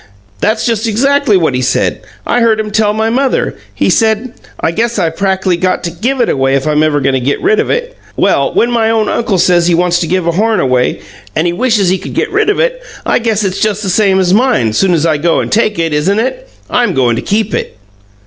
That's 0.39 0.65
just 0.65 0.87
exactly 0.87 1.37
what 1.37 1.53
he 1.53 1.61
said. 1.61 2.01
I 2.25 2.39
heard 2.41 2.59
him 2.59 2.71
tell 2.71 2.91
my 2.91 3.11
mother. 3.11 3.55
He 3.75 3.91
said, 3.91 4.33
'I 4.59 4.71
guess 4.71 4.97
I 4.97 5.11
prackly 5.11 5.57
got 5.61 5.83
to 5.83 5.91
give 5.91 6.19
it 6.19 6.27
away 6.27 6.55
if 6.55 6.65
I'm 6.65 6.81
ever 6.81 6.99
goin' 7.01 7.13
to 7.13 7.19
get 7.19 7.39
rid 7.39 7.59
of 7.59 7.69
it.' 7.69 7.95
Well, 8.15 8.51
when 8.51 8.71
my 8.71 8.89
own 8.89 9.09
uncle 9.09 9.37
says 9.37 9.67
he 9.67 9.75
wants 9.75 9.99
to 9.99 10.07
give 10.07 10.25
a 10.25 10.31
horn 10.31 10.59
away, 10.59 11.01
and 11.35 11.45
he 11.45 11.53
wishes 11.53 11.89
he 11.89 11.99
could 11.99 12.15
get 12.15 12.31
rid 12.31 12.49
of 12.49 12.59
it, 12.59 12.81
I 13.05 13.19
guess 13.19 13.43
it's 13.43 13.59
just 13.59 13.83
the 13.83 13.89
same 13.89 14.19
as 14.19 14.33
mine, 14.33 14.73
soon 14.73 14.95
as 14.95 15.05
I 15.05 15.17
go 15.17 15.39
and 15.39 15.51
take 15.51 15.77
it, 15.77 15.93
isn't 15.93 16.17
it? 16.19 16.49
I'm 16.67 16.95
goin' 16.95 17.15
to 17.15 17.21
keep 17.21 17.53
it." 17.53 17.77